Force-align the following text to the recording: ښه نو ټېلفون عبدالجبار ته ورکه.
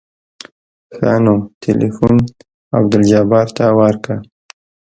ښه 0.95 1.13
نو 1.23 1.33
ټېلفون 1.61 2.15
عبدالجبار 2.79 3.47
ته 3.57 3.65
ورکه. 3.79 4.15